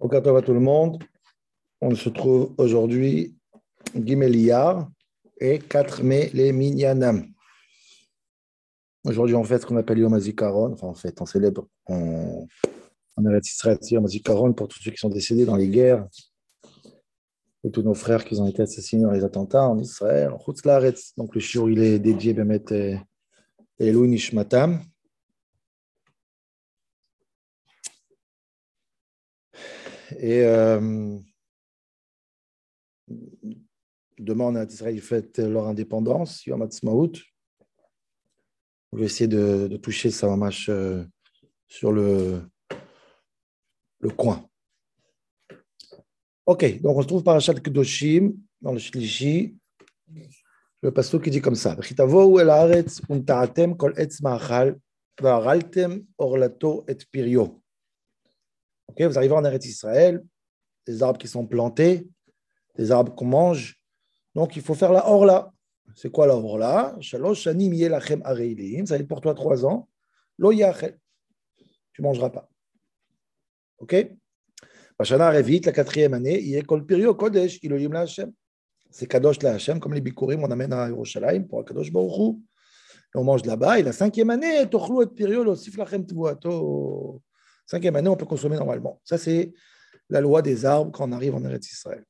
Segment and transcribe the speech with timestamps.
[0.00, 1.02] Bonjour à tout le monde.
[1.80, 3.36] On se trouve aujourd'hui
[3.94, 4.90] Gimeliyar
[5.40, 7.32] et 4 mai les Minyanam.
[9.04, 10.72] Aujourd'hui, on fait ce qu'on appelle Yom Hazikaron.
[10.72, 12.44] Enfin, en fait, on célèbre en
[13.24, 16.04] Eretz Israël Yom Hazikaron pour tous ceux qui sont décédés dans les guerres
[17.62, 20.32] et tous nos frères qui ont été assassinés dans les attentats en Israël.
[21.16, 22.98] Donc, le shiur, il est dédié à et
[23.78, 24.06] Elou
[30.18, 31.18] Et euh,
[34.18, 37.12] demain, en Israël, fêtent leur indépendance, Yom Ha'atzmaut.
[38.92, 41.04] On va essayer de, de toucher ça match euh,
[41.66, 42.42] sur le,
[43.98, 44.48] le coin.
[46.46, 49.56] Ok, donc on se trouve par Achat Kedoshim, dans le Shlishi,
[50.82, 54.78] le pasteur qui dit comme ça Chitavo el haaretz untaatem kol etz ma'achal,
[55.18, 57.63] va'araltem orlato et pirio.
[58.88, 60.22] Ok, vous arrivez en Eretz Israël,
[60.86, 62.06] des arbres qui sont plantés,
[62.76, 63.80] des arbres qu'on mange.
[64.34, 65.50] Donc, il faut faire la orla.
[65.94, 66.96] C'est quoi la orla?
[67.00, 68.86] Shalosh shanim yelachem areilim.
[68.86, 69.88] Ça va être pour toi trois ans.
[70.38, 70.98] Lo yachel.
[71.92, 72.48] Tu ne mangeras pas.
[73.78, 73.94] Ok?
[74.98, 78.32] Revit, la quatrième année, Pirio Kodesh, la Hashem.
[78.90, 82.36] C'est Kadosh la Hashem, comme les Bikurim, on amène à Yerushalayim pour Kadosh Baruch
[83.14, 83.80] Et on mange là-bas.
[83.80, 86.06] Et la cinquième année, Tochlu et Pirio, Lachem.
[87.66, 89.00] Cinquième année, on peut consommer normalement.
[89.04, 89.52] Ça, c'est
[90.10, 92.04] la loi des arbres quand on arrive en Eretz Israël.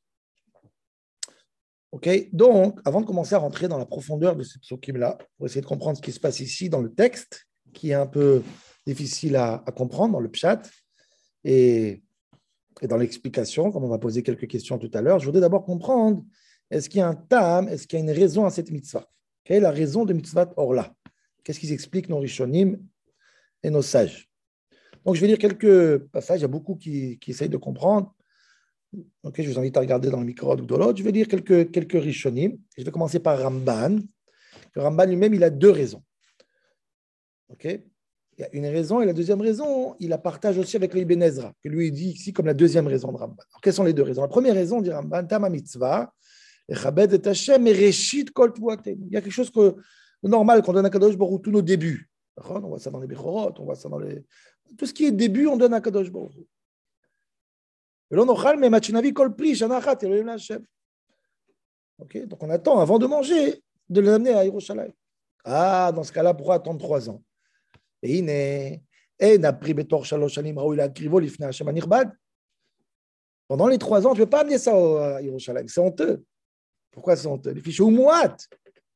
[2.33, 5.66] Donc, avant de commencer à rentrer dans la profondeur de ce psukim-là, pour essayer de
[5.66, 8.42] comprendre ce qui se passe ici dans le texte, qui est un peu
[8.84, 10.62] difficile à, comprendre dans le pshat,
[11.44, 12.02] et,
[12.80, 15.64] et dans l'explication, comme on va poser quelques questions tout à l'heure, je voudrais d'abord
[15.64, 16.24] comprendre,
[16.70, 19.08] est-ce qu'il y a un tam, est-ce qu'il y a une raison à cette mitzvah?
[19.44, 20.92] Quelle est la raison de mitzvah Orla
[21.44, 22.78] Qu'est-ce qu'ils expliquent nos rishonim
[23.62, 24.28] et nos sages?
[25.05, 26.41] Donc, je vais lire quelques passages.
[26.41, 28.14] Il y a beaucoup qui, essayent de comprendre.
[29.22, 30.98] Ok, je vous invite à regarder dans le micro ou de l'autre.
[30.98, 32.56] Je vais lire quelques, quelques rishonim.
[32.79, 33.98] Je vais commencer par Ramban.
[34.77, 36.02] Ramban lui-même, il a deux raisons.
[37.48, 40.95] Ok Il y a une raison, et la deuxième raison, il la partage aussi avec
[40.95, 43.36] l'Ibn Ezra, que lui dit ici comme la deuxième raison de Ramban.
[43.50, 44.23] Alors, quelles sont les deux raisons?
[44.23, 46.12] La première raison, dit Ramban, Tama mitzvah,
[46.68, 46.74] et
[48.33, 48.52] kol
[48.86, 49.74] Il y a quelque chose que,
[50.23, 52.08] normal qu'on donne à Kadosh Baruch tous nos débuts.
[52.36, 54.24] On voit ça dans les Bechorot, on voit ça dans les,
[54.77, 56.33] tout ce qui est début, on donne à Kadosh Baruch
[61.98, 64.92] Ok, donc on attend avant de manger de l'amener à Yerushalayim.
[65.45, 67.23] Ah, dans ce cas-là, pourquoi attendre trois ans?
[68.02, 68.83] Et n'est
[73.46, 75.68] pendant les trois ans, tu ne peux pas amener ça à Yerushalayim.
[75.68, 76.24] C'est honteux.
[76.91, 77.51] Pourquoi c'est honteux?
[77.51, 78.36] Les fiches moat.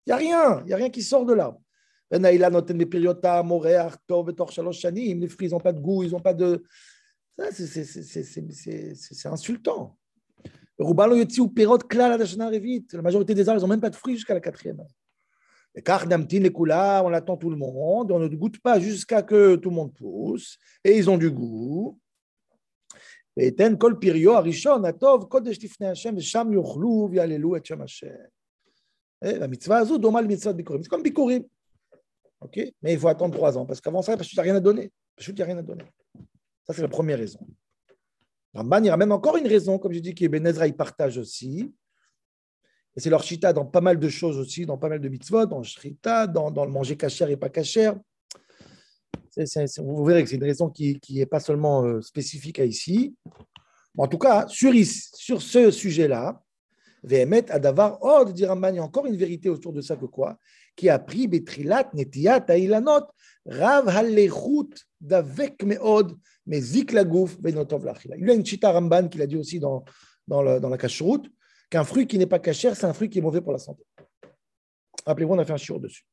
[0.07, 0.61] Il n'y a rien.
[0.61, 1.57] Il n'y a rien qui sort de là.
[2.11, 2.39] Les
[5.29, 6.65] fruits, ils n'ont pas de goût, ils n'ont pas de.
[7.53, 9.97] C'est insultant.
[10.79, 10.87] La
[13.03, 14.83] majorité des arbres, ils n'ont même pas de fruits jusqu'à la quatrième.
[16.53, 19.95] Coula, on attend tout le monde, on ne goûte pas jusqu'à que tout le monde
[19.95, 21.99] pousse, et ils ont du goût.
[23.37, 23.53] Et et
[30.55, 30.83] bikurim.
[30.83, 31.45] C'est comme bikurim.
[32.41, 32.61] Ok?
[32.83, 34.61] Mais il faut attendre trois ans, parce qu'avant ça, parce qu'il n'y a rien à
[34.61, 34.93] donner.
[35.17, 35.85] Parce qu'il n'y a rien à donner.
[36.67, 37.41] Ça, c'est la première raison.
[38.55, 41.73] Ramban, il même encore une raison, comme je dis, que Ben Ezra, il partage aussi.
[42.97, 45.47] Et c'est leur chita dans pas mal de choses aussi, dans pas mal de mitzvot,
[45.47, 47.97] dans shrita, dans, le manger cachère et pas cachère.
[49.79, 53.15] vous verrez que c'est une raison qui n'est pas seulement euh, spécifique à ici.
[53.97, 56.43] en tout cas, sur, sur ce sujet-là,
[57.05, 60.07] Vehemet Adavar Od, dit Ramban, il y a encore une vérité autour de ça que
[60.07, 60.37] quoi?
[60.79, 63.07] Qui a pris Betrilat Netiat Ailanot,
[63.47, 66.17] Rav Halechut Davek Meod,
[66.47, 68.17] mais Zik Lagouf Benotov Lachila.
[68.17, 69.85] Il y a une chita Ramban qu'il a dit aussi dans,
[70.29, 71.29] la cache-route,
[71.69, 73.83] qu'un fruit qui n'est pas cachère, c'est un fruit qui est mauvais pour la santé.
[75.05, 76.05] Rappelez-vous, on a fait un chiour dessus.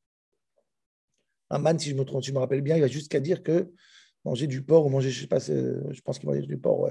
[1.52, 3.44] Ramban, si je me trompe, si je me rappelle bien, il a juste qu'à dire
[3.44, 3.72] que
[4.24, 6.90] manger du porc ou manger, je sais pas, je pense qu'il manger du porc,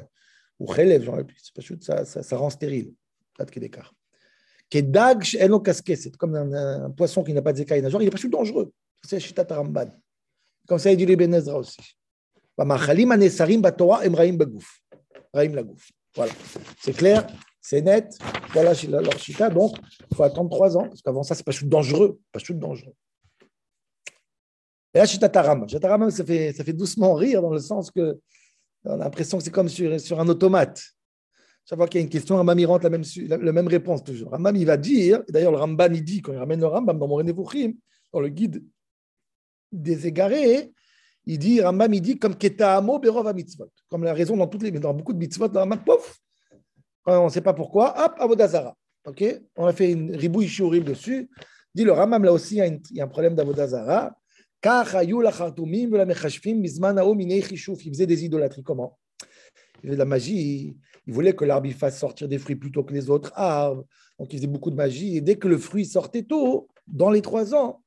[0.61, 1.19] ou chélève, genre,
[1.81, 2.95] ça, rend stérile.
[3.37, 3.93] Pas de d'écart.
[4.75, 8.73] Kedag, c'est comme un, poisson qui n'a pas de zékaï il n'est pas du dangereux.
[9.05, 9.87] C'est Shitat Ramban.
[10.67, 11.79] Comme ça, il dit les Benezra aussi.
[16.17, 16.33] Voilà,
[16.81, 17.25] c'est clair,
[17.61, 18.19] c'est net.
[18.53, 19.49] Voilà leur chita.
[19.49, 19.77] Donc,
[20.11, 22.19] il faut attendre trois ans, parce qu'avant ça, c'est pas chute dangereux.
[22.33, 22.95] Pas chute dangereux.
[24.93, 25.69] Et là, chita taram.
[25.69, 28.19] Chita taram, ça fait, ça fait doucement rire dans le sens que
[28.85, 30.83] on a l'impression que c'est comme sur, sur un automate.
[31.67, 33.05] Chaque fois qu'il y a une question, Rambam il rentre la même,
[33.53, 34.31] même réponse toujours.
[34.31, 37.09] Rambam il va dire, d'ailleurs le Ramban il dit, quand il ramène le Rambam dans
[37.09, 38.63] mon dans le guide
[39.73, 40.73] des égarés,
[41.27, 43.71] Il dit, Rambam, il dit comme Ketahamo Berov mitzvot.
[43.89, 45.81] Comme la raison dans, toutes les, dans beaucoup de mitzvot, dans Rambam,
[47.07, 48.77] on ne sait pas pourquoi, hop, Avodazara.
[49.07, 49.25] Ok?
[49.57, 51.31] On a fait une ribouille shiurim dessus.
[51.75, 54.17] Dit le Rambam, là aussi, il y a un problème d'Avodazara.
[54.67, 54.71] Il
[57.91, 58.63] faisait des idolâtries.
[58.63, 58.99] Comment?
[59.84, 60.78] Il faisait de la magie.
[61.08, 63.86] Il voulait que l'arbre fasse sortir des fruits plutôt que les autres arbres.
[64.18, 65.18] Donc, il faisait beaucoup de magie.
[65.18, 67.82] Et dès que le fruit sortait tôt, dans les trois ans,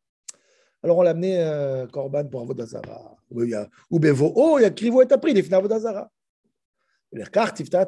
[0.83, 3.17] alors on l'a amené euh, Corban pour Avodazara.
[3.91, 6.11] Ou Bevo, oh, il y a Krivo et appris, il est fini Avodazara.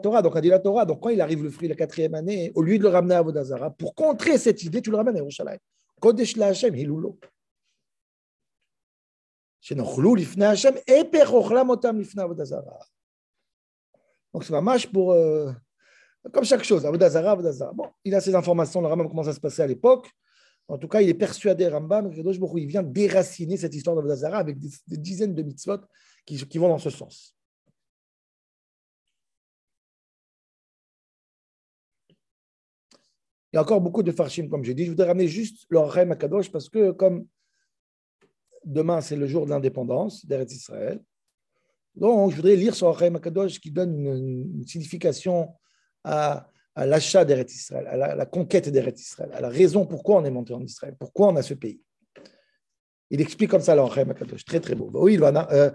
[0.02, 0.84] Torah, donc on dit la Torah.
[0.84, 3.18] Donc quand il arrive le fruit la quatrième année, au lieu de le ramener à
[3.18, 5.58] Avodazara, pour contrer cette idée, tu le ramènes à Yerushalayim.
[6.00, 7.18] Kodesh la Hashem, Hilulo.
[9.64, 12.76] שנאכלו לפני השם, הפך אוכלם אותם לפני עבודה זרה.
[14.33, 15.13] Donc c'est mâche pour...
[15.13, 15.51] Euh,
[16.33, 17.71] comme chaque chose, Avodazara, Avodazara.
[17.73, 20.09] Bon, il a ces informations, le Rambam comment ça se passait à l'époque.
[20.67, 24.69] En tout cas, il est persuadé, Rambam, il vient déraciner cette histoire d'Avodazara avec des,
[24.97, 25.79] dizaines de mitzvot
[26.25, 27.35] qui, vont dans ce sens.
[33.51, 34.85] Il y a encore beaucoup de farshim, comme j'ai dit.
[34.85, 37.25] Je voudrais ramener juste le Rahim Kadosh parce que, comme
[38.63, 41.01] demain, c'est le jour de l'indépendance d'Eretz Israël,
[41.95, 45.49] donc je voudrais lire sur Rahem Akadosh qui donne une, signification
[46.03, 50.31] à, l'achat d'Eretz Israël, à la, conquête d'Eretz Israël, à la raison pourquoi on est
[50.31, 51.81] monté en Israël, pourquoi on a ce pays.
[53.09, 54.89] Il explique comme ça le Rahem Akadosh, très très beau.
[54.93, 55.47] Oui, il va.
[55.51, 55.71] Euh,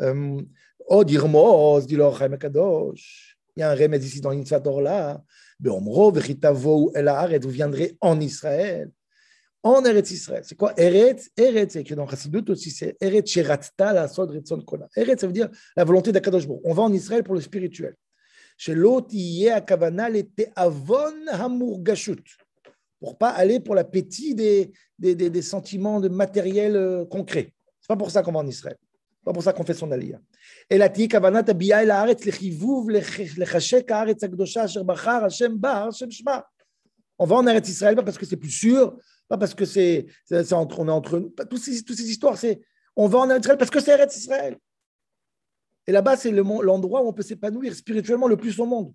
[0.00, 0.40] euh,
[0.88, 3.38] oh, dit le Rahem Akadosh.
[3.56, 5.22] Il y a un remède ici dans l'Infat là
[5.60, 8.90] vous viendrez en Israël,
[9.76, 10.42] en Eretz Israël.
[10.44, 10.72] C'est quoi?
[10.76, 14.88] Eretz Eretz, c'est écrit dans Chassidut aussi, c'est Eretz Sheratta la Sod Retzon Kona.
[14.96, 17.94] Eretz, ça veut dire la volonté d'Akadosh On va en Israël pour le spirituel.
[18.56, 22.24] Chez l'autre, il y a Kavana, les Te'avon Hamurgashut.
[22.98, 27.52] Pour pas aller pour l'appétit des, des, des, des sentiments de matériel euh, concret.
[27.80, 28.76] C'est pas pour ça qu'on va en Israël.
[28.80, 30.18] C'est pas pour ça qu'on fait son alia.
[30.68, 35.56] Et la Tiye Kavana, Tabiya, la Aretz, le Chivuv, le Chashek, Aretz Akdosha, Sherbachar, Hashem
[35.56, 36.44] Bar, Hashem Shma.
[37.16, 38.96] On va en Eretz Israël parce que c'est plus sûr,
[39.28, 40.06] pas parce que c'est,
[40.52, 41.34] entre, on est entre nous.
[41.50, 42.60] Toutes ces, toutes ces histoires, c'est
[42.96, 44.58] on va en Israël parce que c'est Eretz Israël.
[45.86, 48.92] Et là-bas, c'est le, l'endroit où on peut s'épanouir spirituellement le plus au monde.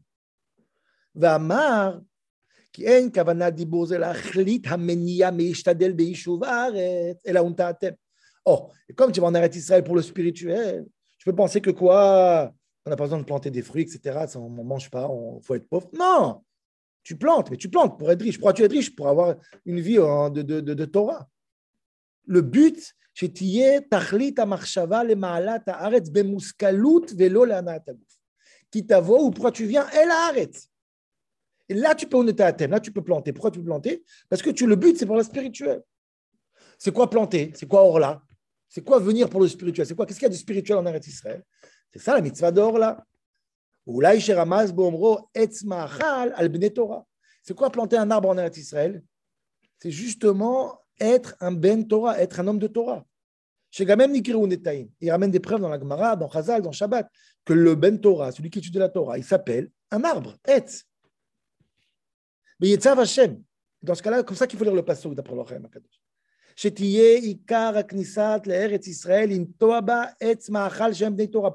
[1.16, 2.02] Vamar,
[2.72, 3.52] qui en kavana
[4.66, 7.44] hamenia meishtadel et la
[8.46, 10.86] Or, oh, comme tu vas en Eretz Israël pour le spirituel,
[11.18, 12.52] tu peux penser que quoi?
[12.86, 14.26] On n'a pas besoin de planter des fruits, etc.
[14.28, 15.90] Ça, on ne mange pas, on faut être pauvre.
[15.98, 16.44] Non
[17.04, 18.38] tu plantes, mais tu plantes pour être riche.
[18.38, 19.36] Pourquoi tu es riche Pour avoir
[19.66, 21.28] une vie euh, de, de, de, de Torah.
[22.26, 23.28] Le but, ou
[29.32, 30.68] pourquoi tu viens, elle arrête.
[31.70, 33.34] Et là, tu peux on était à là, tu peux planter.
[33.34, 34.04] Pourquoi tu peux planter?
[34.30, 35.84] Parce que tu, le but, c'est pour la spirituelle.
[36.78, 37.52] C'est quoi planter?
[37.56, 38.22] C'est quoi Orla
[38.68, 39.86] C'est quoi venir pour le spirituel?
[39.86, 40.06] C'est quoi?
[40.06, 41.44] Qu'est-ce qu'il y a de spirituel en Eretz Israël?
[41.92, 43.06] C'est ça la mitzvah d'Orla
[43.86, 44.02] d'or
[46.90, 47.06] là.
[47.42, 49.04] C'est quoi planter un arbre en Eretz Israël?
[49.80, 53.06] C'est justement être un ben Torah, être un homme de Torah.
[53.70, 57.10] Chez Gamem Netaim, il ramène des preuves dans la Gemara, dans Chazal, dans Shabbat,
[57.44, 60.86] que le ben Torah, celui qui étudie la Torah, il s'appelle un arbre, Etz.
[62.60, 63.44] Mais Hashem.
[63.82, 66.03] Dans ce cas-là, comme ça qu'il faut lire le passage d'après l'Ochem Akadosh.
[66.57, 71.51] שתהיה עיקר הכניסה לארץ ישראל, לנטוע בה עץ מאכל שהם בני תורה.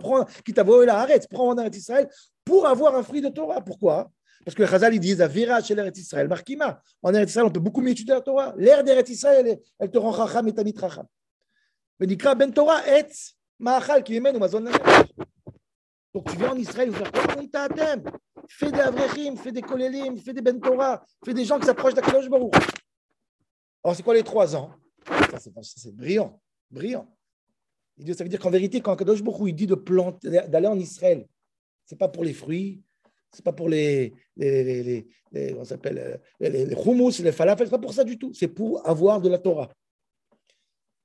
[0.46, 2.06] כי תבואו אל הארץ, prends en ארץ ישראל,
[2.46, 3.62] pour avoir un fruit de Torah.
[3.62, 4.12] Pourquoi
[4.46, 6.82] Parce que les Chazal, ils disent, Avira chez l'Eretz Israël, Markima.
[7.02, 8.54] En Eretz Israël, on peut beaucoup mieux étudier la Torah.
[8.58, 11.06] L'air d'Eretz Israël, elle, elle te rend chacham et tamit chacham.
[12.00, 15.14] ונקרא בן תורה עץ מאכל, כי ממנו מזון לנפש.
[16.16, 18.04] Donc tu viens en Israël, vous faire comme t'atem.
[18.48, 21.96] Fais des avrechim, fais des kolélim, fais des ben Torah, fais des gens qui s'approchent
[21.96, 22.54] d'Akadosh Baruch.
[23.84, 24.70] Alors c'est quoi les trois ans
[25.63, 27.07] C'est brillant, brillant.
[28.15, 31.27] Ça veut dire qu'en vérité, quand Kadosh Baruch il dit de planter, d'aller en Israël,
[31.85, 32.83] c'est pas pour les fruits,
[33.33, 37.79] c'est pas pour les, les, les, les on s'appelle les, les hummus, les falafels, pas
[37.79, 38.33] pour ça du tout.
[38.33, 39.73] C'est pour avoir de la Torah.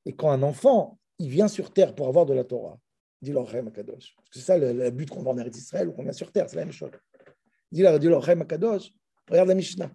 [0.05, 2.79] Et quand un enfant, il vient sur terre pour avoir de la Torah,
[3.21, 4.15] dit l'Orem Kadosh.
[4.31, 6.65] C'est ça le, but qu'on va en Israël ou qu'on vient sur terre, c'est la
[6.65, 6.91] même chose.
[7.71, 8.91] Dit l'Orem Kadosh,
[9.29, 9.91] regarde la Mishnah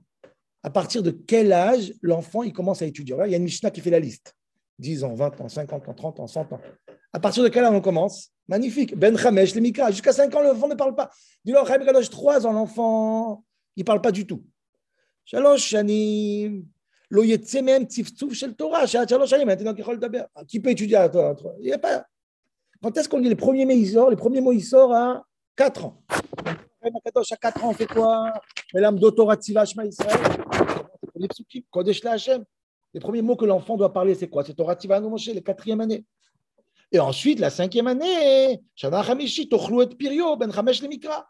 [0.63, 3.17] à partir de quel âge l'enfant il commence à étudier?
[3.27, 4.35] Il y a une Mishnah qui fait la liste.
[4.79, 6.61] 10 ans, 20 ans, 50 ans, 30 ans, 100 ans.
[7.13, 8.31] À partir de quel âge on commence?
[8.49, 8.97] Magnifique.
[8.97, 9.91] Ben Chamesh, les Mika.
[9.91, 11.11] Jusqu'à 5 ans, l'enfant ne parle pas.
[11.45, 13.45] Du lors, 3 ans, l'enfant,
[13.77, 14.45] il ne parle pas du tout.
[15.25, 16.65] Shalosh Shanim.
[17.11, 17.23] Lo
[17.63, 18.87] même tziftzuf shel Torah.
[18.87, 20.25] Shalosh Shanim, maintenant daber.
[20.47, 21.35] Qui peut étudier à toi?
[21.61, 22.07] Il n'y a pas.
[22.83, 25.25] Quand est-ce qu'on dit les premiers mots, sort Les premiers mots, il sort à
[25.57, 26.03] 4 ans?
[27.31, 28.33] À 4 ans, on fait quoi?
[28.75, 30.39] Melam Dotorat Tzivashma Israël
[31.19, 32.45] les psukim, Kodesh la Hashem.
[32.95, 34.45] Les premiers mots que l'enfant doit parler, c'est quoi?
[34.45, 36.05] C'est Torah Tivanu Moshe, les quatrième année.
[36.91, 41.29] Et ensuite, la cinquième année, Shana Hamishi, Tochlu et Pirio, Ben Chamesh le Mikra.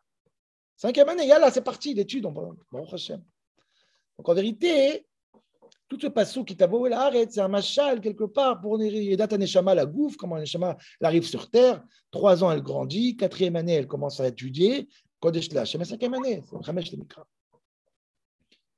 [0.76, 2.22] Cinquième année, là, c'est parti, l'étude.
[2.22, 2.36] Donc
[4.28, 5.04] en vérité,
[5.88, 6.68] tout ce passage qui t'a
[7.28, 11.82] c'est un machal quelque part pour Yedat Neshama la gouffre, comment Neshama arrive sur terre.
[12.12, 13.16] Trois ans, elle grandit.
[13.16, 14.88] Quatrième année, elle commence à étudier.
[15.20, 17.26] Kodesh la mais cinquième année, c'est Chamesh le Mikra.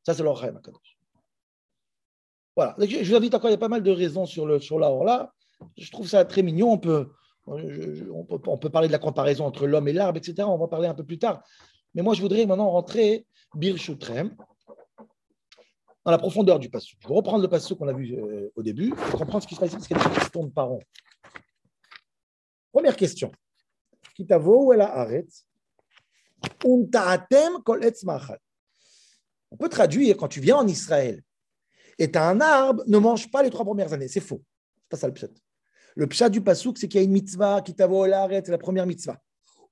[0.05, 0.99] Ça, c'est l'Orchem, Kadosh.
[2.57, 2.75] Voilà.
[2.79, 4.89] Je vous invite encore, il y a pas mal de raisons sur, le, sur la
[5.05, 5.33] là.
[5.77, 6.73] Je trouve ça très mignon.
[6.73, 7.11] On peut,
[7.47, 10.43] on peut, parler de la comparaison entre l'homme et l'arbre, etc.
[10.49, 11.43] On va en parler un peu plus tard.
[11.95, 14.35] Mais moi, je voudrais maintenant rentrer Birchutrem
[16.05, 16.97] dans la profondeur du passage.
[17.01, 19.55] Je vais reprendre le passage qu'on a vu euh, au début pour comprendre ce qui
[19.55, 20.81] se passe ici, parce qu'il y a des questions de parents.
[22.73, 23.31] Première question.
[24.15, 25.47] Kitavo ou la arrête
[26.65, 26.87] On
[29.57, 31.23] peut traduire quand tu viens en Israël
[31.99, 34.09] et tu as un arbre, ne mange pas les trois premières années.
[34.09, 34.43] C'est faux.
[34.83, 35.29] C'est pas ça le pshat.
[35.97, 39.21] Le pshat du pasouk, c'est qu'il y a une mitzvah, qui c'est la première mitzvah.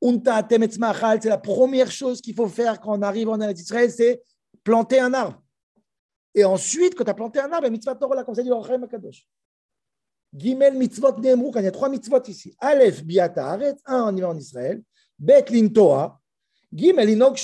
[0.01, 4.23] C'est la première chose qu'il faut faire quand on arrive en Israël, c'est
[4.63, 5.43] planter un arbre.
[6.35, 8.85] Et ensuite, quand tu as planté un arbre, la mitzvah Torah, comme ça dit Orchem
[8.85, 9.27] Akadosh.
[10.37, 12.55] Gimel mitzvot Nemrou, il y a trois mitzvot ici.
[12.59, 14.83] Aleph, biata, arrête, un, on y va en Israël.
[15.19, 16.21] Bet, shneorla.
[16.71, 17.39] Donc,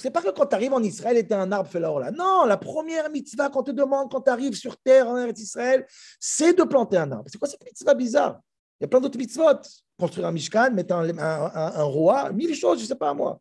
[0.00, 2.10] ce n'est pas que quand tu arrives en Israël et tu un arbre fait là.
[2.12, 5.86] Non, la première mitzvah qu'on te demande quand tu arrives sur terre en Israël,
[6.18, 7.28] c'est de planter un arbre.
[7.30, 8.40] C'est quoi cette mitzvah bizarre?
[8.80, 9.60] Il y a plein d'autres mitzvot.
[9.98, 13.40] Construire un mishkan, mettre un, roi, mille choses, je sais pas moi.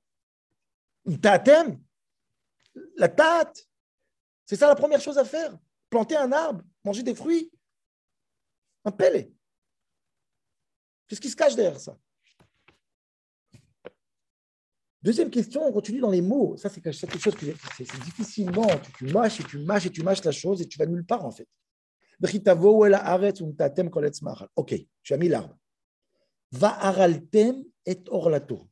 [1.06, 1.80] Une tatem,
[2.98, 3.66] la tate.
[4.46, 5.58] C'est ça la première chose à faire.
[5.90, 7.52] Planter un arbre, manger des fruits.
[8.86, 9.32] Un pelle.
[11.08, 11.98] Qu'est-ce qui se cache derrière ça?
[15.04, 16.56] Deuxième question, on continue dans les mots.
[16.58, 18.68] Ça, c'est quelque chose que c'est difficilement.
[18.98, 21.26] Tu, mâches et tu mâches et tu mâches la chose et tu vas nulle part,
[21.26, 21.48] en fait.
[24.56, 25.58] Ok, tu as mis l'arbre.
[26.52, 26.78] Va
[27.86, 28.68] et orlato.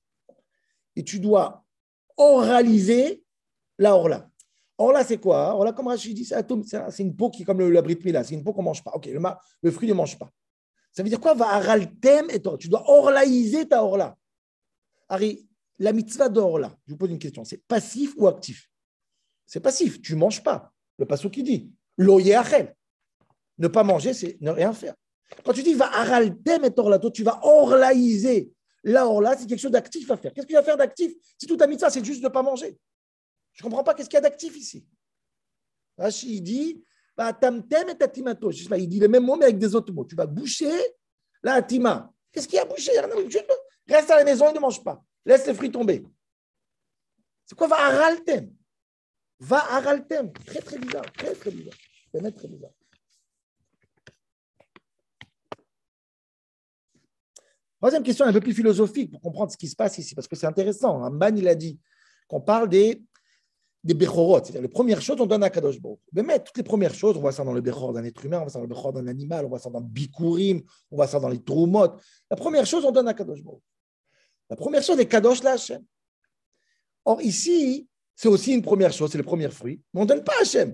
[0.95, 1.65] Et tu dois
[2.15, 3.24] oraliser
[3.79, 4.29] la orla.
[4.77, 5.55] Orla, c'est quoi?
[5.55, 8.43] Orla, comme Rachid dit, c'est une peau qui est comme le, la mila, c'est une
[8.43, 8.91] peau qu'on ne mange pas.
[8.91, 9.19] Ok, le,
[9.62, 10.29] le fruit ne mange pas.
[10.91, 11.33] Ça veut dire quoi?
[11.33, 14.15] Va araltem et Tu dois orlaïser ta orla.
[15.07, 15.49] Harry,
[15.79, 18.69] la mitzvah d'or, là, je vous pose une question, c'est passif ou actif?
[19.45, 20.71] C'est passif, tu ne manges pas.
[20.98, 22.75] Le passou qui dit, loyer achel.
[23.57, 24.93] Ne pas manger, c'est ne rien faire.
[25.43, 28.51] Quand tu dis va araltem et orlato, tu vas orlaïser.
[28.83, 30.33] La orla, c'est quelque chose d'actif à faire.
[30.33, 31.13] Qu'est-ce qu'il va faire d'actif?
[31.38, 32.79] Si tout ta mitzvah, c'est juste de ne pas manger.
[33.53, 34.86] Je ne comprends pas qu'est-ce qu'il y a d'actif ici.
[35.98, 36.83] Rachid dit,
[37.17, 38.51] bah, tamtem et tatimato.
[38.51, 40.05] Il dit le même mot, mais avec des autres mots.
[40.05, 40.71] Tu vas boucher
[41.43, 42.13] la atima.
[42.31, 42.91] Qu'est-ce qu'il y a à boucher?
[43.88, 45.03] Reste à la maison et ne mange pas.
[45.29, 46.03] Laisse les fruits tomber.
[47.45, 48.51] C'est quoi va araltem
[49.39, 50.33] Va araltem.
[50.33, 51.05] Très, très bizarre.
[51.13, 51.77] Très, très bizarre.
[52.12, 52.71] Très, très bizarre.
[57.77, 60.36] Troisième question un peu plus philosophique pour comprendre ce qui se passe ici, parce que
[60.36, 61.03] c'est intéressant.
[61.03, 61.79] Amban, il a dit
[62.27, 63.03] qu'on parle des,
[63.83, 65.77] des c'est-à-dire les premières choses, on donne à Kadosh.
[66.12, 68.41] Mais toutes les premières choses, on voit ça dans le Bechor d'un être humain, on
[68.41, 71.07] voit ça dans le Bechor d'un animal, on voit ça dans le Bikurim, on voit
[71.07, 72.00] ça dans les Trumot.
[72.31, 73.41] La première chose, on donne à Kadosh.
[74.50, 75.84] La première chose est Kadosh la Hachem.
[77.06, 80.24] Or, ici, c'est aussi une première chose, c'est le premier fruit, mais on ne donne
[80.24, 80.65] pas à.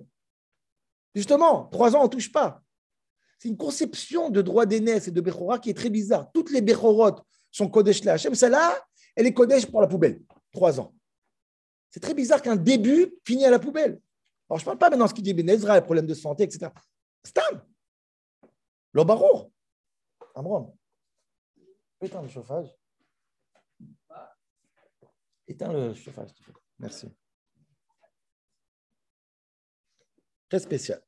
[1.14, 2.62] Justement, trois ans, on ne touche pas.
[3.38, 6.32] C'est une conception de droit d'aînesse et de Bechora qui est très bizarre.
[6.34, 8.34] Toutes les Bechorot sont Kodesh la Hachem.
[8.34, 8.78] Celle-là,
[9.16, 10.22] elle est Kodesh pour la poubelle.
[10.52, 10.94] Trois ans.
[11.90, 14.02] C'est très bizarre qu'un début finit à la poubelle.
[14.50, 16.14] Alors, je ne parle pas maintenant de ce qui dit Ben Ezra, les problèmes de
[16.14, 16.72] santé, etc.
[17.24, 17.62] Stam.
[18.94, 19.52] L'Obarour.
[20.36, 20.76] Amron.
[22.00, 22.68] Putain, le chauffage.
[25.47, 26.31] Éteins le chauffage.
[26.79, 27.09] Merci.
[30.49, 31.01] Très spécial.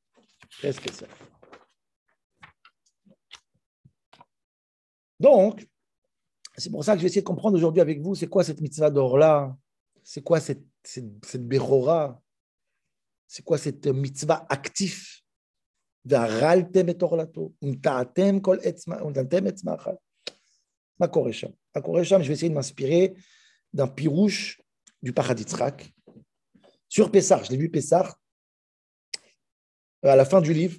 [0.58, 1.10] Très spécial.
[5.18, 5.66] Donc,
[6.56, 8.60] c'est pour ça que je vais essayer de comprendre aujourd'hui avec vous, c'est quoi cette
[8.60, 9.56] mitzvah d'or-là
[10.02, 11.42] C'est quoi cette, cette, cette
[13.26, 15.22] C'est quoi cette mitzvah actif
[16.04, 19.90] והרלתם את אורלתו, ונטעתם כל עץ, ונטעתם עץ מאכל.
[21.00, 21.50] מה קורה שם?
[21.76, 22.22] מה קורה שם?
[22.22, 23.14] Je vais essayer de m'inspirer
[23.77, 24.59] d'un pirouche
[25.03, 25.93] du Paraditzrak
[26.89, 27.43] sur Pessar.
[27.45, 28.19] Je l'ai vu Pessar
[30.03, 30.77] à la fin du livre,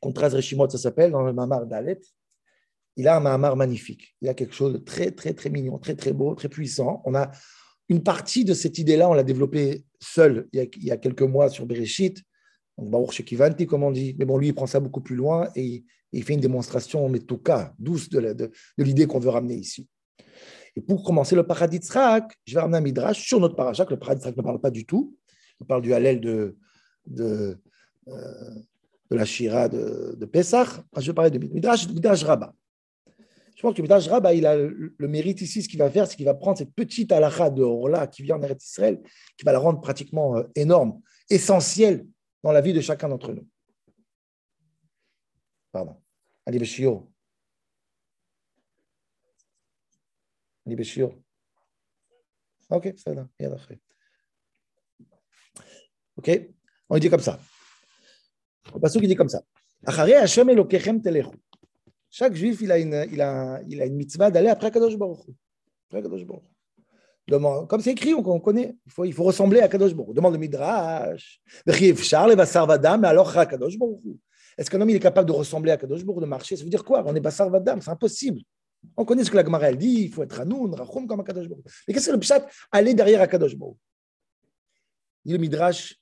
[0.00, 2.00] Contras Reshimot, ça s'appelle, dans le Mamar d'Alet.
[2.96, 4.14] Il a un Mamar magnifique.
[4.20, 7.02] Il a quelque chose de très, très, très mignon, très, très beau, très puissant.
[7.06, 7.30] On a
[7.88, 11.66] une partie de cette idée-là, on l'a développée seul il y, a, quelques mois sur
[11.66, 12.22] Bereshit.
[12.76, 14.14] Donc, Baruch Shekivanti, comme on dit.
[14.18, 17.20] Mais bon, lui, il prend ça beaucoup plus loin et il fait une démonstration, mais
[17.20, 19.88] tout cas, douce de l'idée qu'on veut ramener ici.
[20.76, 24.26] Et pour commencer le paradis je vais ramener un midrash sur notre que Le paradis
[24.26, 25.16] ne parle pas du tout.
[25.58, 26.56] Il parle du Hallel de,
[27.06, 27.58] de,
[28.08, 28.54] euh,
[29.10, 30.68] de la Shira de, de Pesach.
[30.98, 32.54] Je vais parler de Midrash, Midrash Rabbah.
[33.56, 36.16] Je pense que Midrash Rabbah, il a le, mérite ici, ce qu'il va faire, c'est
[36.16, 39.00] qu'il va prendre cette petite halakha de Orla qui vient en Eretz Israël,
[39.38, 42.06] qui va la rendre pratiquement euh, énorme, essentielle
[42.42, 43.46] dans la vie de chacun d'entre nous.
[45.72, 45.96] Pardon.
[46.44, 47.10] Ali Beshio.
[50.66, 51.14] Ali Beshio.
[52.70, 53.28] Ok, ça va.
[56.16, 56.50] Ok
[56.88, 57.38] On dit comme ça.
[58.92, 59.42] Qui dit comme ça.
[62.10, 65.20] Chaque juif, il a une, il a, il a une mitzvah d'aller après Kadosh Baruch
[65.88, 68.76] Après Kadosh Baruch Comme c'est écrit, on, connaît.
[68.86, 71.40] Il faut, il faut ressembler à Kadosh Baruch Demande le Midrash.
[71.66, 71.74] Mais
[73.06, 74.00] alors, Kadosh Baruch
[74.58, 76.70] Est-ce qu'un homme il est capable de ressembler à Kadosh Baruch de marcher Ça veut
[76.70, 77.04] dire quoi?
[77.06, 78.40] On est Basar Vadam, c'est impossible.
[78.96, 81.48] On connaît ce que la Gemara elle dit, il faut être Hanoun, Rachum comme Kadosh
[81.48, 83.76] Baruch Mais qu'est-ce que le Pshat Aller derrière Kadosh Baruch
[85.24, 86.00] Il le Midrash,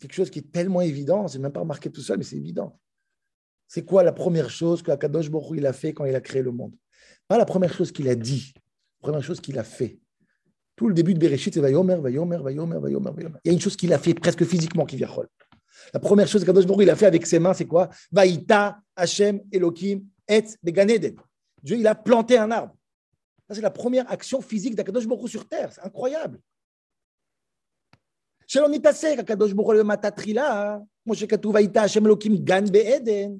[0.00, 2.78] quelque chose qui est tellement évident, c'est même pas remarqué tout seul, mais c'est évident.
[3.66, 6.42] C'est quoi la première chose que Akadosh Baruch il a fait quand il a créé
[6.42, 6.74] le monde?
[7.28, 9.98] Pas la première chose qu'il a dit, la première chose qu'il a fait.
[10.76, 13.38] Tout le début de Bereshit, c'est Vayomer, Vayomer, Vayomer, Vayomer, Vayomer.
[13.44, 15.08] Il y a une chose qu'il a fait presque physiquement qui vient
[15.92, 17.88] La première chose qu'Akadosh Baruch il a fait avec ses mains, c'est quoi?
[18.10, 21.14] Vaïta, Hashem, Elohim, Et, Beganeden.
[21.63, 22.75] Dieu, il a planté un arbre.
[23.47, 25.71] Ça, c'est la première action physique d'Akadosh Baruch sur terre.
[25.73, 26.39] C'est incroyable.
[28.47, 33.31] שלא נתעסק, הקדוש ברוך הוא למטה תחילה, כמו שכתוב, הייתה השם אלוקים גן בעדן.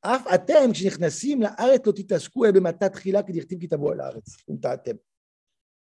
[0.00, 4.96] אף אתם, כשנכנסים לארץ, לא תתעסקו במטה תחילה, כדכתיב כי תבואו אל הארץ, אם טעתם.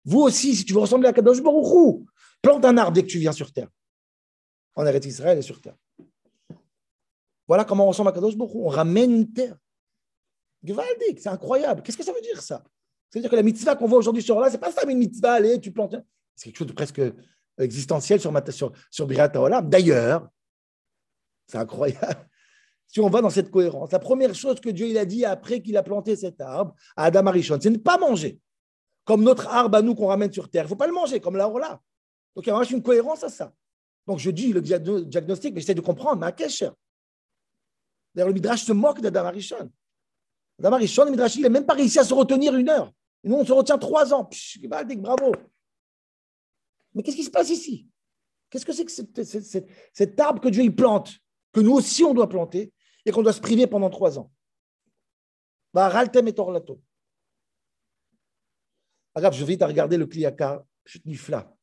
[0.07, 2.07] Vous aussi, si tu veux ressembler à Kadosh Baruch
[2.41, 3.69] plante un arbre dès que tu viens sur terre.
[4.77, 5.77] En Eretz Israël et sur terre.
[7.49, 9.57] Voilà comment on ressemble à Kadosh Baruch On ramène une terre.
[10.64, 11.82] Gvaldik, c'est incroyable.
[11.82, 12.64] Qu'est-ce que ça veut dire ça?
[13.10, 14.94] Ça veut dire que la mitzvah qu'on voit aujourd'hui sur là, c'est pas ça, mais
[14.94, 15.96] une mitzvah, allez, tu plantes.
[16.36, 17.02] C'est quelque chose de presque
[17.58, 19.30] existentiel sur, sur, sur Birat
[19.64, 20.30] D'ailleurs,
[21.48, 22.28] c'est incroyable.
[22.88, 25.62] Si on va dans cette cohérence, la première chose que Dieu il a dit après
[25.62, 28.40] qu'il a planté cet arbre à Adam Arishon, c'est ne pas manger.
[29.06, 30.64] Comme notre arbre à nous qu'on ramène sur terre.
[30.64, 31.80] Il ne faut pas le manger, comme la Orla.
[32.36, 33.54] Donc il y a une cohérence à ça.
[34.08, 36.32] Donc je dis le diagnostic, mais j'essaie de comprendre, mais à
[38.14, 39.72] D'ailleurs, le Midrash se moque d'Adam Arishon.
[40.62, 42.94] Adam Arishon, le Midrash, il n'a même pas réussi à se retenir une heure.
[43.24, 44.26] Nous, on se retient trois ans.
[44.26, 45.32] Psh, bravo.
[46.94, 47.88] Mais qu'est-ce qui se passe ici?
[48.50, 51.14] Qu'est-ce que c'est que cet arbre que Dieu y plante,
[51.52, 52.72] que nous aussi on doit planter
[53.06, 54.32] et qu'on doit se priver pendant trois ans?
[55.74, 56.80] Bah, Raltem et Torlato.
[59.16, 60.64] Je vais à regarder le Kliaka,
[61.06, 61.56] Nifla.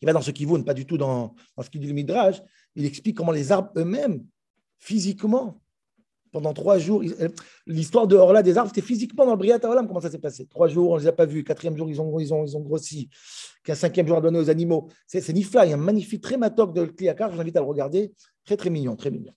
[0.00, 1.94] Il va dans ce qui vaut, pas du tout dans, dans ce qu'il dit le
[1.94, 2.40] Midrash.
[2.76, 4.24] Il explique comment les arbres eux-mêmes,
[4.78, 5.60] physiquement,
[6.32, 7.02] pendant trois jours.
[7.02, 7.28] Euh,
[7.66, 9.86] l'histoire de Orla des arbres, c'était physiquement dans le Briat Olam.
[9.86, 10.46] Comment ça s'est passé?
[10.46, 11.44] Trois jours, on ne les a pas vus.
[11.44, 13.08] Quatrième jour, ils ont, ils ont, ils ont grossi.
[13.64, 14.88] Qu'un cinquième jour à donner aux animaux.
[15.06, 15.66] C'est Nifla.
[15.66, 17.30] Il y a un magnifique trématoque de Kliakar.
[17.30, 18.12] Je vous invite à le regarder.
[18.44, 18.96] Très, très mignon.
[18.96, 19.32] Très mignon.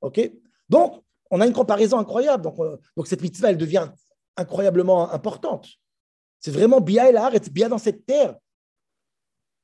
[0.00, 0.20] OK?
[0.68, 2.44] Donc, on a une comparaison incroyable.
[2.44, 3.88] Donc, euh, cette mitzvah, elle devient
[4.36, 5.68] incroyablement importante.
[6.38, 8.36] C'est vraiment Bia et la Bia dans cette terre.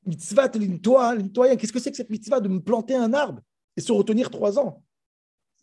[0.05, 3.41] Mitzvah, qu'est-ce que c'est que cette mitzvah de me planter un arbre
[3.77, 4.82] et se retenir trois ans?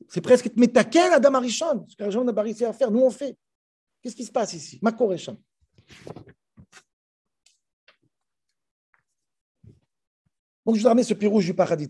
[0.09, 2.91] C'est presque être métaquel à Damarichon, ce qu'Arjon n'a pas réussi à faire.
[2.91, 3.37] Nous, on fait.
[4.01, 4.79] Qu'est-ce qui se passe ici?
[4.81, 5.37] Makorécham.
[10.65, 11.87] Donc, je vous ramène ce pirouge du paradis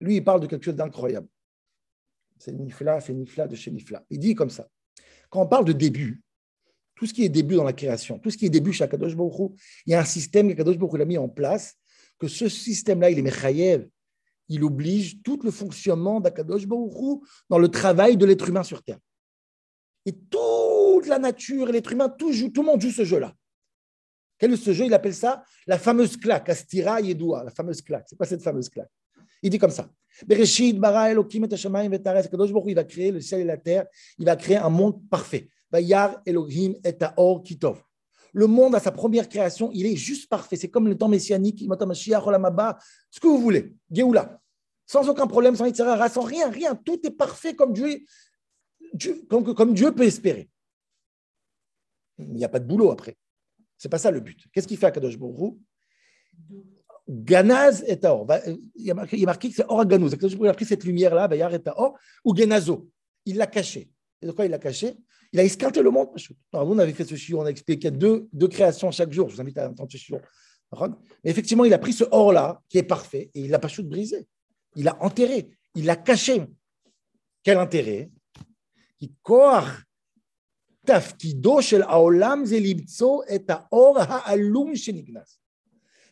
[0.00, 1.28] Lui, il parle de quelque chose d'incroyable.
[2.38, 4.04] C'est Nifla, c'est Nifla de chez Nifla.
[4.10, 4.68] Il dit comme ça.
[5.30, 6.22] Quand on parle de début,
[6.94, 9.16] tout ce qui est début dans la création, tout ce qui est début chez Akadosh
[9.16, 9.52] Baruch
[9.86, 11.74] il y a un système que Kadosh Baruch a mis en place,
[12.18, 13.88] que ce système-là, il est Mechayev,
[14.48, 18.98] il oblige tout le fonctionnement d'Akadosh Baruch dans le travail de l'être humain sur Terre.
[20.06, 23.34] Et toute la nature et l'être humain, tout, tout le monde joue ce jeu-là.
[24.38, 24.86] Quel est ce jeu?
[24.86, 28.04] Il appelle ça la fameuse claque, Astira Yedoua, la fameuse claque.
[28.08, 28.90] C'est quoi cette fameuse claque
[29.42, 29.88] Il dit comme ça.
[30.26, 32.28] Bereshit, bara Elohim et Hashemayim vetares.
[32.28, 33.86] Kadosh Baruch il va créer le ciel et la terre.
[34.18, 35.48] Il va créer un monde parfait.
[35.70, 37.82] Vayar Elohim et Taor Kitov.
[38.34, 40.56] Le monde, à sa première création, il est juste parfait.
[40.56, 43.72] C'est comme le temps messianique, ce que vous voulez.
[44.86, 46.74] Sans aucun problème, sans Yitzhara, sans rien, rien.
[46.74, 48.04] Tout est parfait comme Dieu,
[49.28, 50.50] comme, Dieu peut espérer.
[52.18, 53.16] Il n'y a pas de boulot après.
[53.78, 54.46] C'est pas ça le but.
[54.52, 55.54] Qu'est-ce qu'il fait à Kadosh Baruch
[57.08, 58.26] Ganaz et Taor.
[58.74, 60.16] Il y a marqué, que c'est Or Ganouz.
[60.20, 62.90] Il a pris cette lumière-là, Bayar et Taor, ou Genazo.
[63.26, 63.90] Il l'a caché.
[64.20, 64.96] Et de quoi il l'a caché?
[65.34, 66.08] Il a esquinté le monde.
[66.52, 69.28] on avait fait ce chiot, on a expliqué deux, deux créations chaque jour.
[69.28, 70.20] Je vous invite à entendre ce chiot.
[71.24, 73.88] Mais effectivement, il a pris ce or-là, qui est parfait, et il l'a pas chute
[73.88, 74.28] brisé.
[74.76, 76.46] Il l'a enterré, il l'a caché.
[77.42, 78.12] Quel intérêt?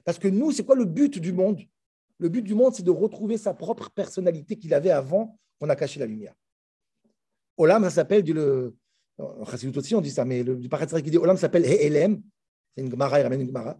[0.05, 1.61] Parce que nous, c'est quoi le but du monde?
[2.19, 5.77] Le but du monde, c'est de retrouver sa propre personnalité qu'il avait avant qu'on a
[5.77, 6.35] caché la lumière.
[7.57, 8.75] Olam, ça s'appelle du le.
[9.19, 12.23] En aussi, on dit ça, mais le paratrac qui dit Olam s'appelle Elem.
[12.75, 13.77] C'est une Gemara, il ramène une Gemara.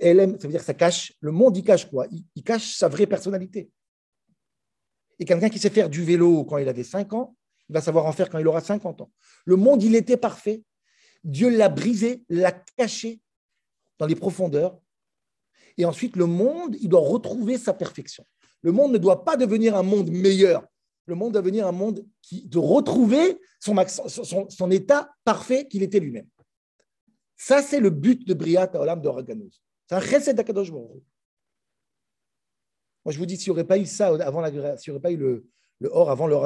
[0.00, 1.14] Elem, ça veut dire ça cache.
[1.20, 2.06] Le monde, il cache quoi?
[2.34, 3.70] Il, cache sa vraie personnalité.
[5.18, 7.34] Et quelqu'un qui sait faire du vélo quand il avait 5 ans,
[7.68, 9.10] il va savoir en faire quand il aura 50 ans.
[9.44, 10.62] Le monde, il était parfait.
[11.24, 13.20] Dieu l'a brisé, l'a caché
[13.98, 14.78] dans les profondeurs.
[15.78, 18.24] Et ensuite, le monde, il doit retrouver sa perfection.
[18.62, 20.66] Le monde ne doit pas devenir un monde meilleur.
[21.06, 26.28] Le monde doit devenir un monde qui, de retrouver son, état parfait qu'il était lui-même.
[27.36, 29.10] Ça, c'est le but de Briat Olam de
[29.86, 30.88] C'est un chesed d'Akadosh Moi,
[33.06, 35.12] je vous dis, s'il n'y aurait pas eu ça avant la s'il n'y aurait pas
[35.12, 35.46] eu le,
[35.80, 36.36] le or avant le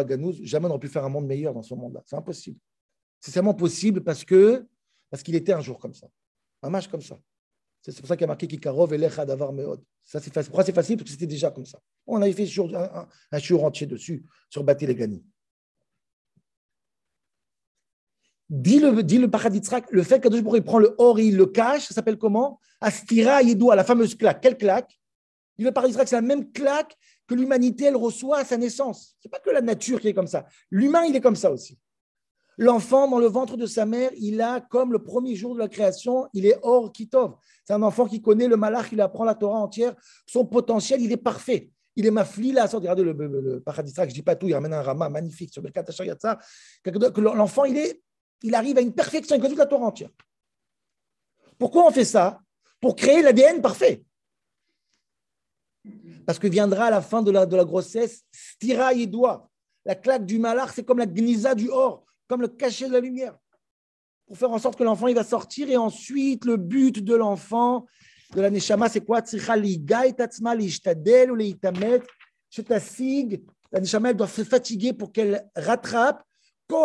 [0.42, 2.02] jamais on n'aurait pu faire un monde meilleur dans ce monde-là.
[2.06, 2.58] C'est impossible.
[3.20, 4.66] C'est seulement possible parce que
[5.10, 6.08] parce qu'il était un jour comme ça.
[6.62, 7.18] Un match comme ça.
[7.82, 9.82] C'est pour ça qu'il y a marqué Kikarov et Davar Meod.
[10.12, 10.96] Pourquoi c'est facile?
[10.96, 11.80] Parce que c'était déjà comme ça.
[12.06, 15.24] On avait fait un, un, entier dessus, sur Bati Legani.
[18.50, 19.30] Dit le, dit le
[19.90, 22.58] le fait qu'Adosh il prend le or et il le cache, ça s'appelle comment?
[22.80, 24.40] Astira Yedoua, la fameuse claque.
[24.40, 25.00] Quelle claque?
[25.56, 29.14] Dit le Paradisrak, c'est la même claque que l'humanité, elle reçoit à sa naissance.
[29.20, 30.46] Ce n'est pas que la nature qui est comme ça.
[30.70, 31.78] L'humain, il est comme ça aussi.
[32.60, 35.66] L'enfant dans le ventre de sa mère, il a, comme le premier jour de la
[35.66, 37.36] création, il est hors kitov.
[37.64, 39.94] C'est un enfant qui connaît le malach, il apprend la Torah entière.
[40.26, 41.70] Son potentiel, il est parfait.
[41.96, 42.66] Il est mafli là.
[42.66, 45.62] Regardez le, le, le paradis, je dis pas tout, il ramène un rama magnifique sur
[46.20, 46.38] ça.
[46.84, 48.02] Que l'enfant, il, est,
[48.42, 50.10] il arrive à une perfection, il connaît toute la Torah entière.
[51.58, 52.42] Pourquoi on fait ça?
[52.78, 54.04] Pour créer l'ADN parfait.
[56.26, 59.48] Parce que viendra à la fin de la, de la grossesse, stira et doigt.
[59.86, 63.00] La claque du malach, c'est comme la gnisa du or comme le cachet de la
[63.00, 63.36] lumière,
[64.28, 65.68] pour faire en sorte que l'enfant il va sortir.
[65.68, 67.86] Et ensuite, le but de l'enfant,
[68.36, 69.20] de la neshama, c'est quoi?
[73.72, 76.22] La neshama, elle doit se fatiguer pour qu'elle rattrape.
[76.68, 76.76] Il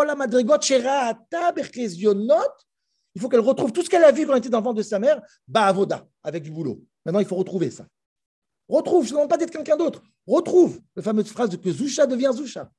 [3.21, 4.81] faut qu'elle retrouve tout ce qu'elle a vu quand elle était dans le ventre de
[4.81, 5.21] sa mère,
[5.53, 6.84] avoda, avec du boulot.
[7.05, 7.86] Maintenant, il faut retrouver ça.
[8.67, 10.01] Retrouve, je ne demande pas d'être quelqu'un d'autre.
[10.25, 10.81] Retrouve.
[10.95, 12.71] La fameuse phrase de que Zusha devient Zusha.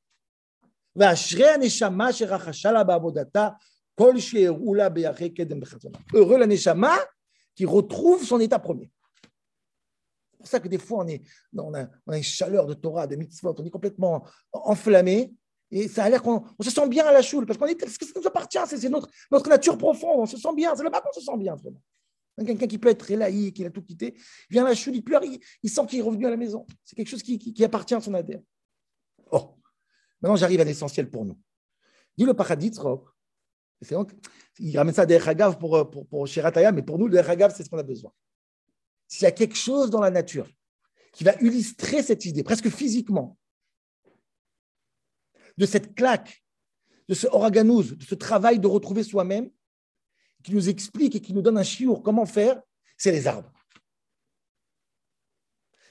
[6.15, 6.97] Heureux la neshama
[7.55, 8.91] qui retrouve son état premier.
[10.33, 11.23] C'est pour ça que des fois, on, est,
[11.57, 15.35] on, a, une chaleur de Torah, de mitzvot, on est complètement enflammé.
[15.71, 17.89] Et ça a l'air qu'on on se sent bien à la choule, parce qu'on est,
[17.89, 19.11] ce qui nous appartient, c'est notre,
[19.49, 21.83] nature profonde, on se sent bien, c'est là-bas qu'on se sent bien, vraiment.
[22.39, 24.15] Quelqu'un qui peut être très laïque, qui a tout quitté,
[24.51, 26.67] vient à la choule, il pleure, il, sent qu'il est revenu à la maison.
[26.85, 28.43] C'est quelque chose qui, qui, appartient à son ADN.
[30.21, 31.39] Maintenant, j'arrive à l'essentiel pour nous.
[32.17, 33.09] Dit le Paraditzrok,
[34.59, 37.69] il ramène ça des Hagav pour, pour, pour mais pour nous, le Hagav, c'est ce
[37.69, 38.13] qu'on a besoin.
[39.07, 40.49] S'il y a quelque chose dans la nature
[41.13, 43.39] qui va illustrer cette idée, presque physiquement,
[45.57, 46.45] de cette claque,
[47.09, 49.51] de ce organouz, de ce travail de retrouver soi-même,
[50.43, 52.61] qui nous explique et qui nous donne un chiour comment faire,
[52.97, 53.53] c'est les arbres.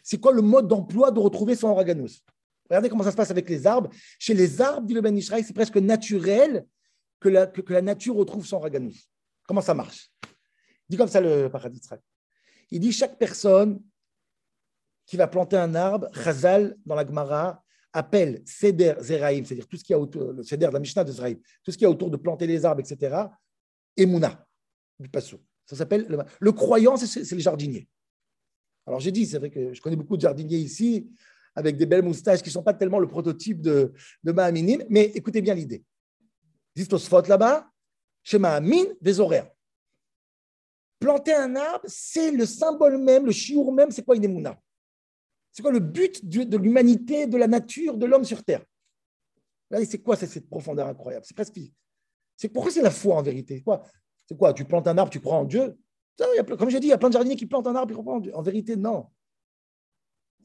[0.04, 2.24] C'est quoi le mode d'emploi de retrouver son organouz?
[2.70, 3.90] Regardez comment ça se passe avec les arbres.
[4.20, 6.66] Chez les arbres, dit le Ben Israël, c'est presque naturel
[7.20, 8.96] que la, que, la, nature retrouve son raganous.
[9.48, 10.12] Comment ça marche?
[10.24, 11.82] Il dit comme ça le paradis.
[12.72, 13.82] Il dit chaque personne
[15.06, 19.84] qui va planter un arbre, Chazal, dans la Gemara, appelle Seder Zeraïm, c'est-à-dire tout ce
[19.84, 21.12] qui a autour, le Seder de la Mishnah de
[21.64, 23.16] tout ce a autour de planter les arbres, etc.,
[23.96, 24.46] Emouna,
[25.00, 25.40] du Passo.
[25.66, 27.88] Ça s'appelle le, le croyant, c'est le jardinier.
[28.86, 31.08] Alors j'ai dit, c'est vrai que je connais beaucoup de jardiniers ici,
[31.56, 35.06] avec des belles moustaches qui ne sont pas tellement le prototype de, de Mahaminim, mais
[35.16, 35.84] écoutez bien l'idée.
[37.08, 37.70] fautes là-bas,
[38.24, 39.50] chez Mahamin, des horaires.
[41.00, 44.60] Planter un arbre, c'est le symbole même, le chiour même, c'est quoi une émouna?
[45.52, 48.64] C'est quoi le but de, l'humanité, de la nature, de l'homme sur Terre?
[49.86, 51.26] C'est quoi cette profondeur incroyable?
[51.26, 51.58] C'est presque.
[52.36, 53.64] C'est pourquoi c'est la foi en vérité?
[54.28, 55.78] C'est quoi Tu plantes un arbre, tu crois en Dieu?
[56.58, 58.16] Comme j'ai dit, il y a plein de jardiniers qui plantent un arbre, ils croient
[58.16, 58.36] en Dieu.
[58.36, 59.08] En vérité, non.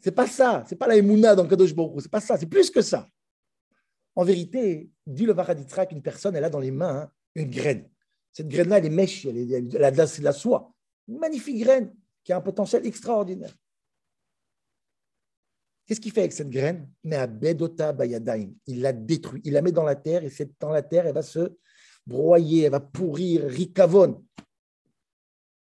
[0.00, 0.64] C'est pas ça.
[0.68, 2.36] C'est pas la émouna dans le Kadosh Baruch C'est pas ça.
[2.38, 3.06] C'est plus que ça.
[4.14, 7.88] En vérité, dit le Varaditra qu'une personne, elle a dans les mains une graine.
[8.32, 10.72] Cette graine-là, elle est mèche, elle, est, a de la, soie.
[11.08, 13.54] Une magnifique graine qui a un potentiel extraordinaire.
[15.86, 16.88] Qu'est-ce qu'il fait avec cette graine?
[17.02, 20.52] Mais à Bedota Bayadaim, il la détruit, il la met dans la terre et cette,
[20.60, 21.56] dans la terre, elle va se
[22.06, 24.22] broyer, elle va pourrir, ricavone.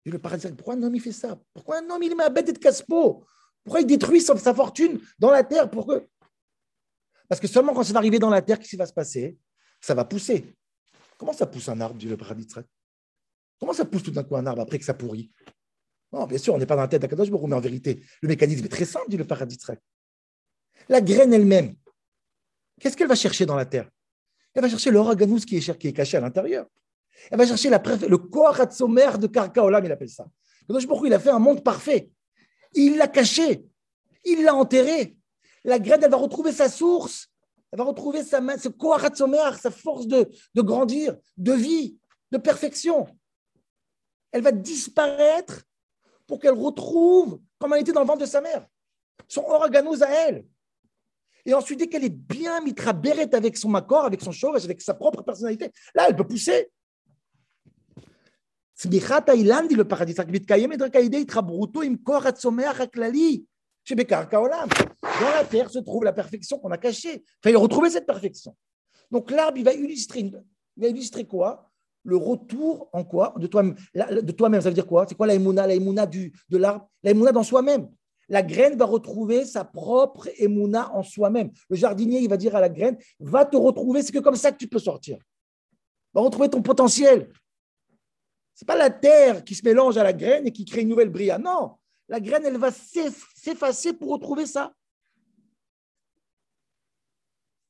[0.05, 1.39] Et le paradis, pourquoi un homme il fait ça?
[1.53, 3.25] Pourquoi un homme il met à bête de caspo
[3.65, 6.01] pourquoi il détruit sa fortune dans la terre Pourquoi
[7.27, 9.37] Parce que seulement quand ça va arriver dans la terre, qu'est-ce qui va se passer?
[9.81, 10.55] Ça va pousser.
[11.17, 12.47] Comment ça pousse un arbre, dit le paradis
[13.59, 15.31] Comment ça pousse tout d'un coup un arbre après que ça pourrit?
[16.13, 18.65] Non, bien sûr, on n'est pas dans la tête d'Akadosh mais en vérité, le mécanisme
[18.65, 19.57] est très simple, dit le paradis
[20.87, 21.75] La graine elle-même,
[22.79, 23.89] qu'est-ce qu'elle va chercher dans la terre?
[24.53, 26.67] Elle va chercher l'oraganous qui est, qui est caché à l'intérieur.
[27.31, 30.27] Elle va chercher la, le corps de Karkaolam, il appelle ça.
[30.67, 32.11] Kadosh Baruch il a fait un monde parfait.
[32.75, 33.65] Il l'a caché.
[34.23, 35.17] Il l'a enterré.
[35.63, 37.27] La graine, elle va retrouver sa source.
[37.71, 38.69] Elle va retrouver sa main, ce
[39.59, 41.97] sa force de, de grandir, de vie,
[42.31, 43.07] de perfection.
[44.31, 45.63] Elle va disparaître
[46.27, 48.65] pour qu'elle retrouve comme elle était dans le ventre de sa mère.
[49.27, 50.45] Son organose à elle.
[51.45, 52.93] Et ensuite, dès qu'elle est bien mitra
[53.33, 56.71] avec son accord, avec son chauve, avec sa propre personnalité, là, elle peut pousser.
[65.21, 67.23] Dans la terre se trouve la perfection qu'on a cachée.
[67.23, 68.55] Il fallait retrouver cette perfection.
[69.11, 70.31] Donc l'arbre, il va illustrer, il
[70.77, 71.71] va illustrer quoi?
[72.03, 73.33] Le retour en quoi?
[73.37, 73.75] De toi-même.
[73.93, 75.05] De toi-même, ça veut dire quoi?
[75.07, 76.89] C'est quoi la émouna La émouna du, de l'arbre?
[77.01, 77.89] La émouna dans soi-même.
[78.27, 81.51] La graine va retrouver sa propre émouna en soi-même.
[81.69, 84.51] Le jardinier, il va dire à la graine, va te retrouver, c'est que comme ça
[84.51, 85.17] que tu peux sortir.
[86.13, 87.29] Va retrouver ton potentiel.
[88.55, 91.09] C'est pas la terre qui se mélange à la graine et qui crée une nouvelle
[91.09, 91.37] bria.
[91.37, 91.75] Non,
[92.07, 94.73] la graine, elle va s'effacer pour retrouver ça.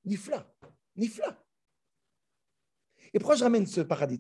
[0.06, 0.48] Nifla,
[0.96, 1.44] nifla.
[3.12, 4.20] Et pourquoi je ramène ce paradis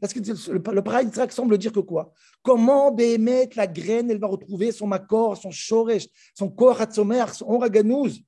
[0.00, 2.12] Parce que le paradis semble dire que quoi?
[2.42, 7.08] Comment bémettre la graine, elle va retrouver son makor, son shoresh, son corps son
[7.46, 8.24] oraganouz.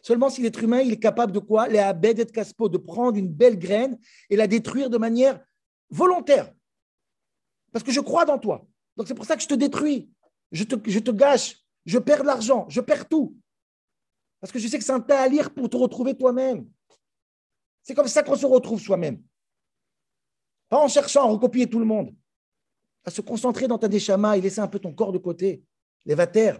[0.00, 1.68] Seulement si l'être humain il est capable de quoi?
[1.68, 3.98] Les abed et caspo, de prendre une belle graine
[4.30, 5.38] et la détruire de manière
[5.90, 6.54] volontaire.
[7.72, 8.66] Parce que je crois dans toi.
[8.96, 10.12] Donc c'est pour ça que je te détruis
[10.52, 11.56] je te, gâche,
[11.86, 13.36] je perds l'argent, je perds tout.
[14.40, 16.68] Parce que je sais que c'est un lire pour te retrouver toi-même.
[17.82, 19.22] C'est comme ça qu'on se retrouve soi-même.
[20.68, 22.14] Pas en cherchant à recopier tout le monde.
[23.04, 25.64] À se concentrer dans ta déchama et laisser un peu ton corps de côté.
[26.04, 26.52] Les vater.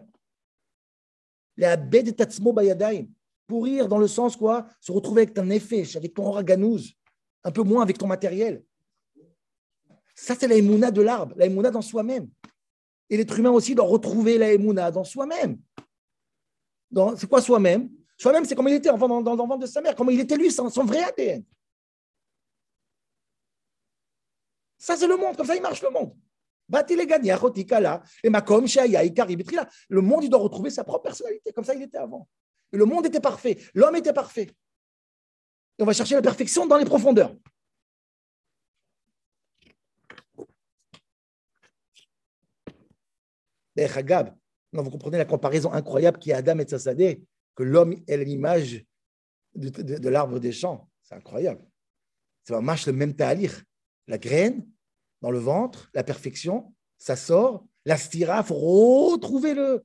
[1.56, 3.06] Les abed et tatsmo bayadaim.
[3.46, 4.66] Pourrir dans le sens quoi?
[4.80, 6.94] Se retrouver avec ton effet, avec ton organouz.
[7.44, 8.64] Un peu moins avec ton matériel.
[10.14, 12.28] Ça, c'est la de l'arbre, la dans soi-même.
[13.08, 14.56] Et l'être humain aussi doit retrouver la
[14.90, 15.58] dans soi-même.
[17.16, 17.90] C'est quoi soi-même?
[18.18, 20.68] Soi-même, c'est comme il était dans, dans, de sa mère, comme il était lui, son,
[20.84, 21.44] vrai ADN.
[24.78, 26.14] Ça, c'est le monde, comme ça, il marche le monde.
[29.88, 32.28] Le monde, il doit retrouver sa propre personnalité, comme ça, il était avant.
[32.70, 34.50] Le monde était parfait, l'homme était parfait.
[35.78, 37.34] Et on va chercher la perfection dans les profondeurs.
[44.82, 47.22] Vous comprenez la comparaison incroyable qui est Adam et Tsassadé,
[47.54, 48.84] que l'homme est l'image
[49.54, 50.88] de, l'arbre des champs.
[51.02, 51.64] C'est incroyable.
[52.44, 53.62] Ça marche le même ta'alir.
[54.08, 54.66] La graine
[55.20, 57.66] dans le ventre, la perfection, ça sort.
[57.84, 59.84] La stira, il faut retrouver le.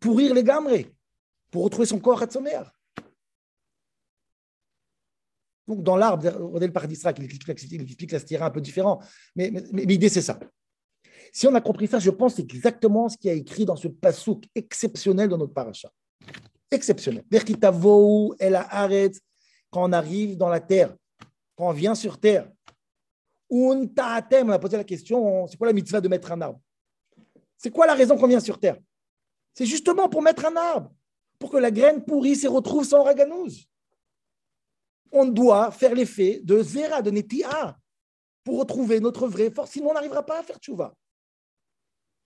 [0.00, 0.94] pourrir les gamrés,
[1.50, 2.72] pour retrouver son corps à mère.
[5.66, 7.24] Donc, dans l'arbre, regardez le paradis il
[7.82, 9.00] explique, la stira un peu différent.
[9.36, 10.40] mais l'idée, c'est ça.
[11.32, 14.44] Si on a compris ça, je pense exactement ce qui a écrit dans ce pasouk
[14.54, 15.90] exceptionnel dans notre paracha.
[16.70, 17.24] Exceptionnel.
[19.70, 20.94] Quand on arrive dans la terre,
[21.56, 22.50] quand on vient sur terre,
[23.48, 26.60] on a posé la question c'est quoi la mitzvah de mettre un arbre?
[27.56, 28.78] C'est quoi la raison qu'on vient sur terre?
[29.54, 30.92] C'est justement pour mettre un arbre,
[31.38, 33.66] pour que la graine pourrisse et retrouve son raganouz.
[35.12, 37.76] On doit faire l'effet de Zera, de Netia,
[38.44, 40.94] pour retrouver notre vraie force, sinon on n'arrivera pas à faire tchouva.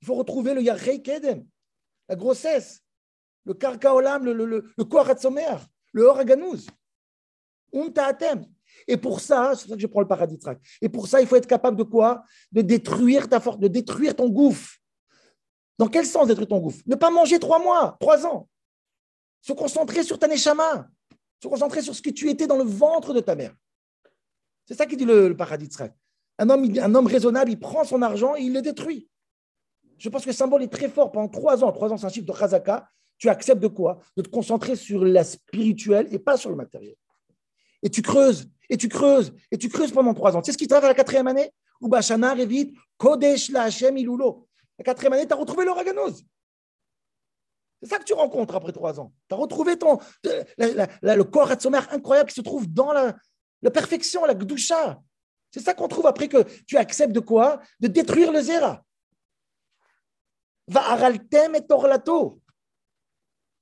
[0.05, 1.47] Il faut retrouver le Yahrei Kedem,
[2.11, 2.83] la grossesse,
[3.47, 4.85] le Karkaolam, le, le, le, le
[5.93, 6.67] le Oraganouz.
[8.87, 10.39] Et pour ça, c'est ça que je prends le paradis
[10.83, 12.23] Et pour ça, il faut être capable de quoi?
[12.53, 14.77] De détruire ta force, de détruire ton gouffre.
[15.79, 16.83] Dans quel sens détruire ton gouffre?
[16.85, 18.47] Ne pas manger trois mois, trois ans.
[19.41, 20.87] Se concentrer sur ta neshama.
[21.43, 23.55] Se concentrer sur ce que tu étais dans le ventre de ta mère.
[24.67, 25.71] C'est ça qui dit le, paradis
[26.39, 29.09] Un homme, un homme raisonnable, il prend son argent et il le détruit.
[30.05, 31.11] Je pense que le symbole est très fort.
[31.11, 32.87] Pendant trois ans, trois ans, c'est un chiffre de Chazaka.
[33.17, 34.01] Tu acceptes de quoi?
[34.19, 36.95] De te concentrer sur la spirituelle et pas sur le matériel.
[37.83, 40.43] Et tu creuses, et tu creuses, et tu creuses pendant trois ans.
[40.43, 41.51] Tu sais ce qui travaille à la quatrième année?
[41.81, 42.37] Ou Bashana
[42.99, 44.47] Kodesh la Hashem Ilulo.
[44.79, 46.23] La quatrième année, tu as retrouvé l'oraganose.
[47.83, 49.11] C'est ça que tu rencontres après trois ans.
[49.27, 53.17] Tu as retrouvé ton, le corps mère incroyable qui se trouve dans la,
[53.71, 55.01] perfection, la gdusha.
[55.51, 57.63] C'est ça qu'on trouve après que tu acceptes de quoi?
[57.81, 58.84] De détruire le zéra.
[60.67, 61.11] Va
[61.55, 62.41] et torlato.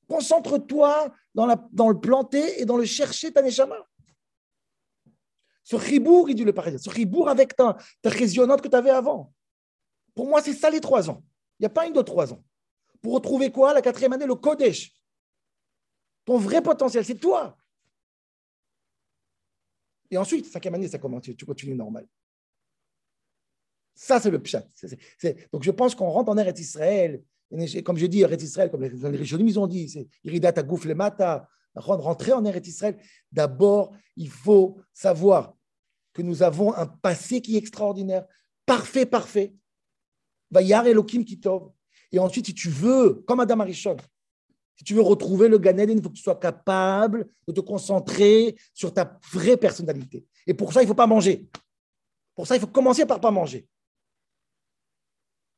[0.09, 1.47] Concentre-toi dans,
[1.89, 3.77] le planter et dans le chercher ta neshama.
[5.65, 9.33] Ce ribour, il dit le paradis, ce ribour avec ta, ta que tu avais avant.
[10.15, 11.23] Pour moi, c'est ça les trois ans.
[11.59, 12.43] Il n'y a pas une de trois ans.
[13.01, 13.73] Pour retrouver quoi?
[13.73, 14.93] La quatrième année, le Kodesh.
[16.25, 17.57] Ton vrai potentiel, c'est toi.
[20.11, 22.07] Et ensuite, cinquième année, ça commence, tu continues normal.
[23.95, 24.67] Ça, c'est le pshat.
[25.53, 27.23] donc, je pense qu'on rentre en Eretz Israël.
[27.85, 30.95] Comme je dis, Eretz Israël, comme les, les ils ont dit, c'est Iridat Agouf le
[30.95, 31.49] Mata.
[31.75, 32.99] Rentrer en Eretz Israël,
[33.31, 35.55] d'abord, il faut savoir
[36.13, 38.27] que nous avons un passé qui est extraordinaire,
[38.67, 39.55] parfait, parfait.
[40.51, 41.71] Vayar Elohim Kitov.
[42.11, 43.97] Et ensuite, si tu veux, comme Adam Arishon,
[44.77, 48.57] si tu veux retrouver le Gan il faut que tu sois capable de te concentrer
[48.75, 50.27] sur ta vraie personnalité.
[50.47, 51.49] Et pour ça, il ne faut pas manger.
[52.35, 53.67] Pour ça, il faut commencer par pas manger.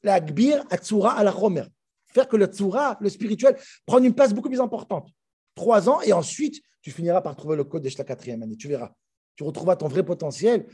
[0.05, 1.65] La Agbir, Atsura, à la Romer.
[2.07, 5.11] Faire que le Tsura, le spirituel, prenne une place beaucoup plus importante.
[5.57, 8.57] Trois ans, et ensuite, tu finiras par trouver le code de la quatrième année.
[8.57, 8.93] Tu verras.
[9.35, 10.69] Tu retrouveras ton vrai potentiel.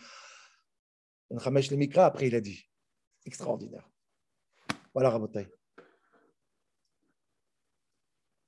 [1.30, 2.68] Ramesh le Mikra, après, il a dit
[3.24, 3.88] extraordinaire.
[4.92, 5.48] Voilà, Rabotai.